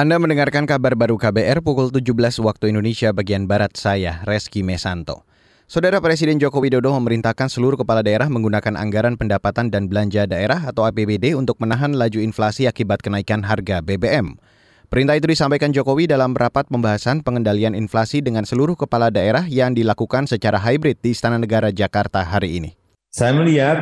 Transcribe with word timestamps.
Anda 0.00 0.16
mendengarkan 0.16 0.64
kabar 0.64 0.96
baru 0.96 1.20
KBR 1.20 1.60
pukul 1.60 1.92
17 1.92 2.16
waktu 2.40 2.72
Indonesia 2.72 3.12
bagian 3.12 3.44
Barat 3.44 3.76
saya, 3.76 4.24
Reski 4.24 4.64
Mesanto. 4.64 5.28
Saudara 5.68 6.00
Presiden 6.00 6.40
Joko 6.40 6.64
Widodo 6.64 6.88
memerintahkan 6.96 7.52
seluruh 7.52 7.76
kepala 7.76 8.00
daerah 8.00 8.24
menggunakan 8.32 8.80
anggaran 8.80 9.20
pendapatan 9.20 9.68
dan 9.68 9.92
belanja 9.92 10.24
daerah 10.24 10.64
atau 10.64 10.88
APBD 10.88 11.36
untuk 11.36 11.60
menahan 11.60 11.92
laju 11.92 12.16
inflasi 12.16 12.64
akibat 12.64 13.04
kenaikan 13.04 13.44
harga 13.44 13.84
BBM. 13.84 14.40
Perintah 14.88 15.20
itu 15.20 15.28
disampaikan 15.28 15.68
Jokowi 15.68 16.08
dalam 16.08 16.32
rapat 16.32 16.72
pembahasan 16.72 17.20
pengendalian 17.20 17.76
inflasi 17.76 18.24
dengan 18.24 18.48
seluruh 18.48 18.80
kepala 18.80 19.12
daerah 19.12 19.44
yang 19.52 19.76
dilakukan 19.76 20.24
secara 20.24 20.56
hybrid 20.64 20.96
di 21.04 21.12
Istana 21.12 21.36
Negara 21.36 21.68
Jakarta 21.76 22.24
hari 22.24 22.56
ini. 22.56 22.72
Saya 23.12 23.36
melihat 23.36 23.76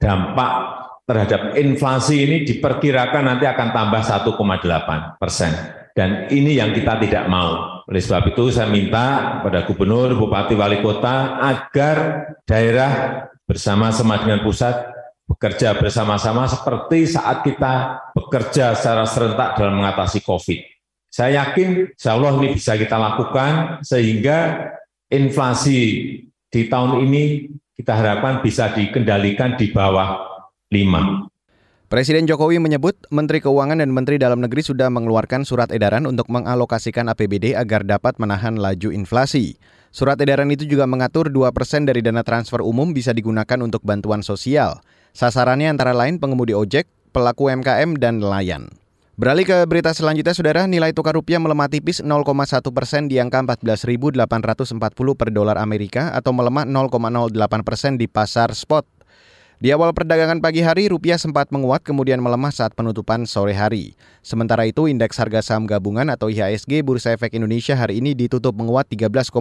dampak 0.00 0.83
terhadap 1.04 1.52
inflasi 1.60 2.24
ini 2.24 2.36
diperkirakan 2.48 3.22
nanti 3.28 3.44
akan 3.44 3.68
tambah 3.72 4.02
1,8 4.02 5.20
persen. 5.20 5.52
Dan 5.94 6.26
ini 6.32 6.58
yang 6.58 6.74
kita 6.74 6.98
tidak 6.98 7.30
mau. 7.30 7.84
Oleh 7.86 8.02
sebab 8.02 8.34
itu 8.34 8.50
saya 8.50 8.66
minta 8.66 9.38
pada 9.44 9.62
gubernur, 9.62 10.18
bupati, 10.18 10.58
wali 10.58 10.82
kota 10.82 11.38
agar 11.38 12.26
daerah 12.42 13.24
bersama-sama 13.46 14.18
dengan 14.18 14.42
pusat 14.42 14.90
bekerja 15.24 15.78
bersama-sama 15.78 16.44
seperti 16.50 17.08
saat 17.08 17.46
kita 17.46 18.02
bekerja 18.12 18.74
secara 18.74 19.06
serentak 19.06 19.56
dalam 19.56 19.80
mengatasi 19.80 20.20
COVID. 20.20 20.60
Saya 21.08 21.46
yakin 21.46 21.94
insya 21.94 22.18
Allah 22.18 22.34
ini 22.42 22.58
bisa 22.58 22.74
kita 22.74 22.98
lakukan 22.98 23.78
sehingga 23.86 24.66
inflasi 25.06 25.78
di 26.50 26.60
tahun 26.66 27.06
ini 27.06 27.54
kita 27.78 27.92
harapkan 27.94 28.42
bisa 28.42 28.74
dikendalikan 28.74 29.54
di 29.54 29.70
bawah 29.70 30.33
5. 30.74 31.30
Presiden 31.86 32.26
Jokowi 32.26 32.58
menyebut 32.58 32.98
Menteri 33.14 33.38
Keuangan 33.38 33.78
dan 33.78 33.94
Menteri 33.94 34.18
Dalam 34.18 34.42
Negeri 34.42 34.66
sudah 34.66 34.90
mengeluarkan 34.90 35.46
surat 35.46 35.70
edaran 35.70 36.02
untuk 36.02 36.26
mengalokasikan 36.26 37.06
APBD 37.14 37.54
agar 37.54 37.86
dapat 37.86 38.18
menahan 38.18 38.58
laju 38.58 38.90
inflasi. 38.90 39.54
Surat 39.94 40.18
edaran 40.18 40.50
itu 40.50 40.66
juga 40.66 40.90
mengatur 40.90 41.30
2% 41.30 41.54
persen 41.54 41.86
dari 41.86 42.02
dana 42.02 42.26
transfer 42.26 42.58
umum 42.58 42.90
bisa 42.90 43.14
digunakan 43.14 43.62
untuk 43.62 43.86
bantuan 43.86 44.26
sosial. 44.26 44.82
Sasarannya 45.14 45.70
antara 45.70 45.94
lain 45.94 46.18
pengemudi 46.18 46.50
ojek, 46.50 46.90
pelaku 47.14 47.46
UMKM, 47.46 47.94
dan 48.02 48.18
nelayan. 48.18 48.66
Beralih 49.14 49.46
ke 49.46 49.62
berita 49.70 49.94
selanjutnya, 49.94 50.34
Saudara, 50.34 50.66
nilai 50.66 50.90
tukar 50.90 51.14
rupiah 51.14 51.38
melemah 51.38 51.70
tipis 51.70 52.02
0,1 52.02 52.26
persen 52.74 53.06
di 53.06 53.22
angka 53.22 53.38
14.840 53.46 54.74
per 55.14 55.30
dolar 55.30 55.54
Amerika 55.62 56.10
atau 56.10 56.34
melemah 56.34 56.66
0,08 56.66 57.62
persen 57.62 57.94
di 57.94 58.10
pasar 58.10 58.50
spot. 58.50 59.03
Di 59.64 59.72
awal 59.72 59.96
perdagangan 59.96 60.44
pagi 60.44 60.60
hari, 60.60 60.92
rupiah 60.92 61.16
sempat 61.16 61.48
menguat 61.48 61.80
kemudian 61.80 62.20
melemah 62.20 62.52
saat 62.52 62.76
penutupan 62.76 63.24
sore 63.24 63.56
hari. 63.56 63.96
Sementara 64.20 64.68
itu, 64.68 64.92
indeks 64.92 65.16
harga 65.16 65.40
saham 65.40 65.64
gabungan 65.64 66.04
atau 66.12 66.28
IHSG 66.28 66.84
Bursa 66.84 67.16
Efek 67.16 67.32
Indonesia 67.32 67.72
hari 67.72 67.96
ini 67.96 68.12
ditutup 68.12 68.52
menguat 68.52 68.92
13,02 68.92 69.32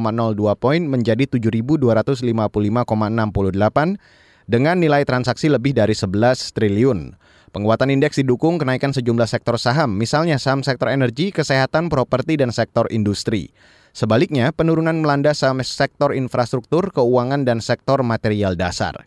poin 0.56 0.80
menjadi 0.80 1.28
7.255,68 1.28 4.00
dengan 4.48 4.76
nilai 4.80 5.04
transaksi 5.04 5.52
lebih 5.52 5.76
dari 5.76 5.92
11 5.92 6.56
triliun. 6.56 7.20
Penguatan 7.52 7.92
indeks 7.92 8.16
didukung 8.16 8.64
kenaikan 8.64 8.96
sejumlah 8.96 9.28
sektor 9.28 9.60
saham, 9.60 10.00
misalnya 10.00 10.40
saham 10.40 10.64
sektor 10.64 10.88
energi, 10.88 11.36
kesehatan, 11.36 11.92
properti, 11.92 12.40
dan 12.40 12.56
sektor 12.56 12.88
industri. 12.96 13.52
Sebaliknya, 13.92 14.56
penurunan 14.56 15.04
melanda 15.04 15.36
saham 15.36 15.60
sektor 15.68 16.16
infrastruktur, 16.16 16.96
keuangan, 16.96 17.44
dan 17.44 17.60
sektor 17.60 18.00
material 18.08 18.56
dasar. 18.56 19.04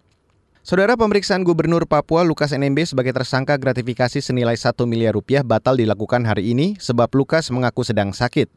Saudara 0.66 0.98
pemeriksaan 0.98 1.46
Gubernur 1.46 1.86
Papua 1.86 2.26
Lukas 2.26 2.50
NMB 2.50 2.90
sebagai 2.90 3.14
tersangka 3.14 3.54
gratifikasi 3.54 4.18
senilai 4.18 4.58
1 4.58 4.74
miliar 4.82 5.14
rupiah 5.14 5.46
batal 5.46 5.78
dilakukan 5.78 6.26
hari 6.26 6.50
ini 6.58 6.74
sebab 6.82 7.06
Lukas 7.14 7.54
mengaku 7.54 7.86
sedang 7.86 8.10
sakit. 8.10 8.50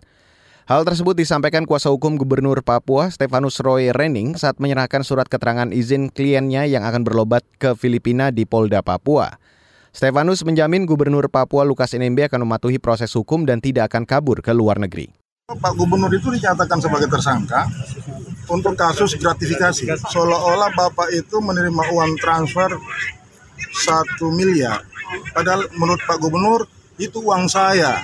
Hal 0.66 0.90
tersebut 0.90 1.14
disampaikan 1.14 1.70
kuasa 1.70 1.94
hukum 1.94 2.18
Gubernur 2.18 2.66
Papua 2.66 3.14
Stefanus 3.14 3.62
Roy 3.62 3.94
Renning 3.94 4.34
saat 4.42 4.58
menyerahkan 4.58 5.06
surat 5.06 5.30
keterangan 5.30 5.70
izin 5.70 6.10
kliennya 6.10 6.66
yang 6.66 6.82
akan 6.82 7.06
berlobat 7.06 7.46
ke 7.62 7.78
Filipina 7.78 8.34
di 8.34 8.42
Polda 8.42 8.82
Papua. 8.82 9.38
Stefanus 9.94 10.42
menjamin 10.42 10.90
Gubernur 10.90 11.30
Papua 11.30 11.62
Lukas 11.62 11.94
NMB 11.94 12.34
akan 12.34 12.42
mematuhi 12.42 12.82
proses 12.82 13.14
hukum 13.14 13.46
dan 13.46 13.62
tidak 13.62 13.94
akan 13.94 14.10
kabur 14.10 14.42
ke 14.42 14.50
luar 14.50 14.82
negeri. 14.82 15.14
Pak 15.58 15.74
Gubernur 15.74 16.14
itu 16.14 16.30
dinyatakan 16.30 16.78
sebagai 16.78 17.10
tersangka 17.10 17.66
untuk 18.54 18.78
kasus 18.78 19.18
gratifikasi. 19.18 19.90
Seolah-olah 20.14 20.70
Bapak 20.78 21.10
itu 21.10 21.42
menerima 21.42 21.90
uang 21.90 22.22
transfer 22.22 22.78
satu 23.74 24.30
miliar. 24.30 24.86
Padahal 25.34 25.66
menurut 25.74 26.06
Pak 26.06 26.22
Gubernur 26.22 26.70
itu 27.02 27.18
uang 27.26 27.50
saya 27.50 27.98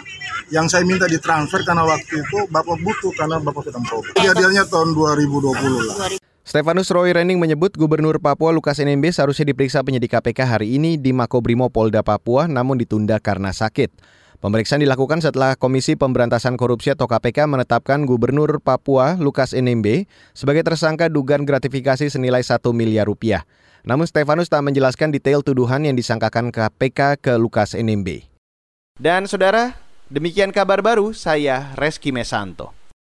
yang 0.50 0.66
saya 0.66 0.82
minta 0.90 1.06
ditransfer 1.06 1.62
karena 1.62 1.86
waktu 1.86 2.26
itu 2.26 2.50
Bapak 2.50 2.82
butuh 2.82 3.14
karena 3.14 3.38
Bapak 3.38 3.70
sedang 3.70 3.86
berobat. 3.86 4.18
Kejadiannya 4.18 4.64
tahun 4.66 4.90
2020 4.98 5.86
lah. 5.86 5.98
Stefanus 6.46 6.94
Roy 6.94 7.14
Renning 7.14 7.42
menyebut 7.42 7.74
Gubernur 7.74 8.22
Papua 8.22 8.54
Lukas 8.54 8.78
NMB 8.78 9.10
seharusnya 9.10 9.50
diperiksa 9.50 9.82
penyidik 9.82 10.14
KPK 10.14 10.46
hari 10.46 10.78
ini 10.78 10.94
di 10.98 11.10
Makobrimo 11.10 11.74
Polda 11.74 12.02
Papua 12.02 12.50
namun 12.50 12.78
ditunda 12.78 13.22
karena 13.22 13.54
sakit. 13.54 13.94
Pemeriksaan 14.46 14.78
dilakukan 14.78 15.26
setelah 15.26 15.58
Komisi 15.58 15.98
Pemberantasan 15.98 16.54
Korupsi 16.54 16.94
atau 16.94 17.10
KPK 17.10 17.50
menetapkan 17.50 18.06
Gubernur 18.06 18.62
Papua 18.62 19.18
Lukas 19.18 19.58
NMB 19.58 20.06
sebagai 20.38 20.62
tersangka 20.62 21.10
dugaan 21.10 21.50
gratifikasi 21.50 22.14
senilai 22.14 22.46
1 22.46 22.62
miliar 22.70 23.10
rupiah. 23.10 23.42
Namun 23.90 24.06
Stefanus 24.06 24.46
tak 24.46 24.62
menjelaskan 24.62 25.10
detail 25.10 25.42
tuduhan 25.42 25.90
yang 25.90 25.98
disangkakan 25.98 26.54
KPK 26.54 27.26
ke 27.26 27.34
Lukas 27.42 27.74
NMB. 27.74 28.30
Dan 29.02 29.26
saudara, 29.26 29.82
demikian 30.14 30.54
kabar 30.54 30.86
baru 30.86 31.10
saya 31.10 31.74
Reski 31.74 32.14
Mesanto. 32.14 32.85